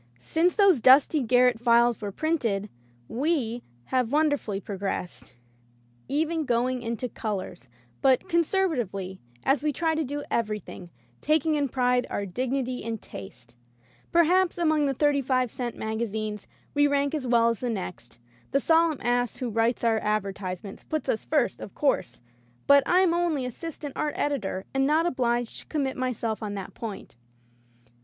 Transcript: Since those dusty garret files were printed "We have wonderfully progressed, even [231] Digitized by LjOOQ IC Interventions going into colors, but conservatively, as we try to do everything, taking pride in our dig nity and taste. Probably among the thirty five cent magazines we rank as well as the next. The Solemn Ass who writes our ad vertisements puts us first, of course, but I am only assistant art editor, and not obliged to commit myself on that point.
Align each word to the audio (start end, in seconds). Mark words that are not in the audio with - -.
Since 0.17 0.55
those 0.55 0.81
dusty 0.81 1.21
garret 1.21 1.59
files 1.59 2.01
were 2.01 2.11
printed 2.11 2.69
"We 3.07 3.61
have 3.93 4.11
wonderfully 4.11 4.59
progressed, 4.59 5.35
even 6.07 6.47
[231] 6.47 6.47
Digitized 6.47 6.49
by 6.51 6.57
LjOOQ 6.57 6.81
IC 6.81 6.81
Interventions 6.81 6.81
going 6.81 6.81
into 6.81 7.21
colors, 7.21 7.67
but 8.01 8.27
conservatively, 8.81 9.19
as 9.43 9.61
we 9.61 9.71
try 9.71 9.93
to 9.93 10.03
do 10.03 10.23
everything, 10.31 10.89
taking 11.21 11.69
pride 11.69 12.05
in 12.05 12.09
our 12.11 12.25
dig 12.25 12.49
nity 12.51 12.83
and 12.83 12.99
taste. 12.99 13.55
Probably 14.11 14.59
among 14.63 14.87
the 14.87 14.95
thirty 14.95 15.21
five 15.21 15.51
cent 15.51 15.77
magazines 15.77 16.47
we 16.73 16.87
rank 16.87 17.13
as 17.13 17.27
well 17.27 17.49
as 17.49 17.59
the 17.59 17.69
next. 17.69 18.17
The 18.53 18.59
Solemn 18.59 18.97
Ass 19.01 19.35
who 19.37 19.51
writes 19.51 19.83
our 19.83 19.99
ad 19.99 20.23
vertisements 20.23 20.83
puts 20.83 21.09
us 21.09 21.23
first, 21.25 21.61
of 21.61 21.75
course, 21.75 22.23
but 22.65 22.81
I 22.87 23.01
am 23.01 23.13
only 23.13 23.45
assistant 23.45 23.93
art 23.95 24.15
editor, 24.17 24.65
and 24.73 24.87
not 24.87 25.05
obliged 25.05 25.59
to 25.59 25.65
commit 25.67 25.95
myself 25.95 26.41
on 26.41 26.55
that 26.55 26.73
point. 26.73 27.15